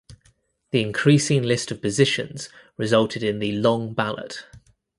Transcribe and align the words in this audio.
The 0.71 0.81
increasing 0.81 1.43
list 1.43 1.69
of 1.69 1.79
positions 1.79 2.49
resulted 2.75 3.21
in 3.21 3.37
the 3.37 3.51
"long 3.51 3.93
ballot". 3.93 4.43